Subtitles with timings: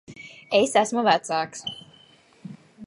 [0.59, 1.63] Es esmu vecāks.